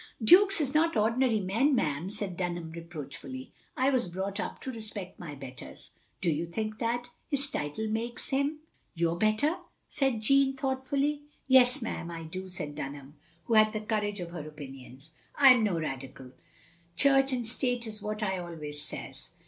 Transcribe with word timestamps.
"Dukes 0.23 0.59
is 0.59 0.73
not 0.73 0.97
ordinary 0.97 1.39
men, 1.39 1.75
ma'am," 1.75 2.09
said 2.09 2.35
Dunham 2.35 2.71
reproachfully," 2.71 3.51
I 3.77 3.91
was 3.91 4.07
brought 4.07 4.39
up 4.39 4.59
to 4.61 4.71
respect 4.71 5.19
my 5.19 5.35
betters." 5.35 5.91
i 5.95 5.99
"Do 6.21 6.31
you 6.31 6.47
think 6.47 6.79
that— 6.79 7.11
^his 7.31 7.51
title 7.51 7.87
makes 7.87 8.29
him— 8.29 8.61
your 8.95 9.15
better?" 9.15 9.57
said 9.89 10.21
Jeanne, 10.21 10.55
thoughtfully. 10.57 11.21
"Yes, 11.47 11.83
ma*am, 11.83 12.09
I 12.09 12.23
do," 12.23 12.49
said 12.49 12.73
Dunham, 12.73 13.13
who 13.43 13.53
had 13.53 13.73
the 13.73 13.79
courage 13.79 14.19
of 14.19 14.31
her 14.31 14.47
opinions." 14.47 15.11
I 15.35 15.53
'm 15.53 15.63
no 15.63 15.77
Radical. 15.79 16.31
Church 16.95 17.31
and 17.31 17.47
State 17.47 17.85
is 17.85 18.01
what 18.01 18.23
I 18.23 18.39
always 18.39 18.81
says. 18.81 19.29